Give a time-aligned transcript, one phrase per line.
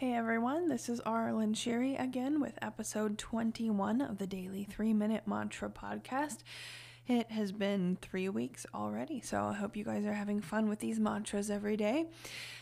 [0.00, 5.24] Hey everyone, this is Arlen Sherry again with episode 21 of the Daily 3 Minute
[5.26, 6.38] Mantra Podcast.
[7.06, 10.78] It has been three weeks already, so I hope you guys are having fun with
[10.78, 12.06] these mantras every day.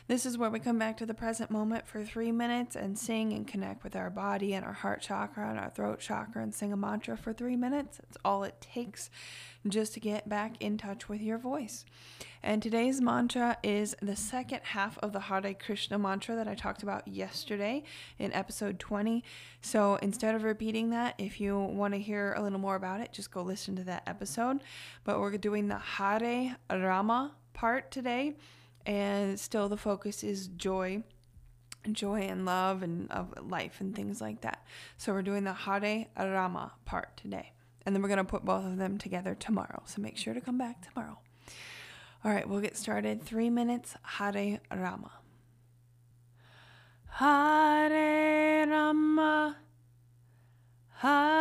[0.09, 3.35] This is where we come back to the present moment for three minutes and sing
[3.35, 6.73] and connect with our body and our heart chakra and our throat chakra and sing
[6.73, 8.01] a mantra for three minutes.
[8.05, 9.11] It's all it takes
[9.67, 11.85] just to get back in touch with your voice.
[12.43, 16.83] And today's mantra is the second half of the Hare Krishna mantra that I talked
[16.83, 17.83] about yesterday
[18.19, 19.23] in episode 20.
[19.61, 23.13] So instead of repeating that, if you want to hear a little more about it,
[23.13, 24.61] just go listen to that episode.
[25.05, 28.37] But we're doing the Hare Rama part today
[28.89, 31.05] and still the focus is joy
[31.93, 34.67] joy and love and of life and things like that.
[34.99, 37.53] So we're doing the hare rama part today.
[37.87, 39.83] And then we're going to put both of them together tomorrow.
[39.87, 41.19] So make sure to come back tomorrow.
[42.25, 43.23] All right we'll get started.
[43.23, 45.13] Three minutes hare rama.
[47.13, 49.57] Hare rama.
[50.97, 51.38] Hare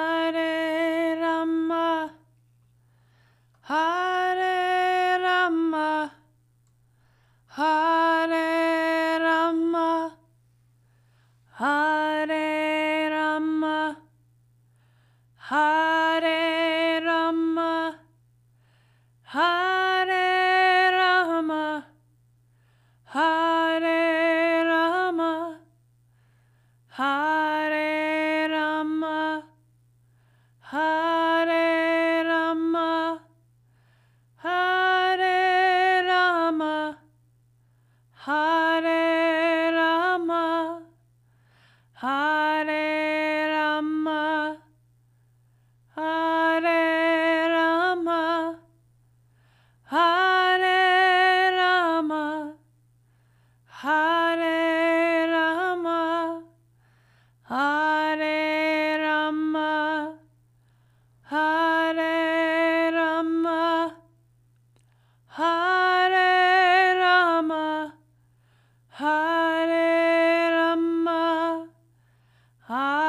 [72.68, 73.07] Hare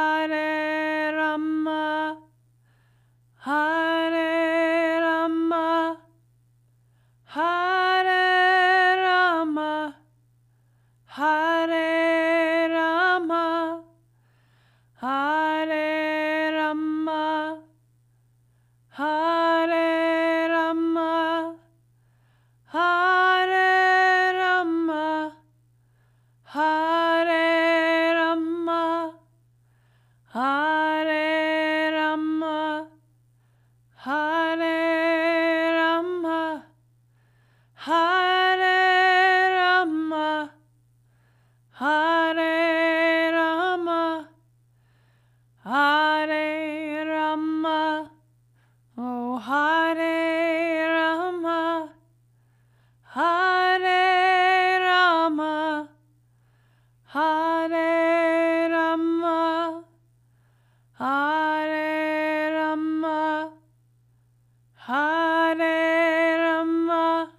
[64.88, 67.31] Hare Rama,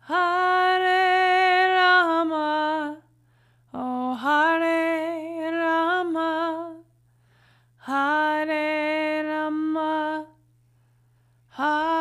[0.00, 0.98] Hare
[1.76, 2.98] Rama,
[3.72, 6.74] oh Hare Rama,
[7.76, 10.26] Hare Rama,
[11.50, 11.93] Hare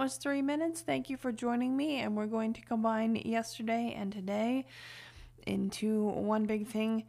[0.00, 0.80] was three minutes.
[0.80, 2.00] Thank you for joining me.
[2.00, 4.66] And we're going to combine yesterday and today
[5.46, 7.04] into one big thing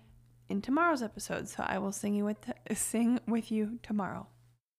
[0.49, 1.47] in tomorrow's episode.
[1.47, 4.27] So I will sing you with sing with you tomorrow.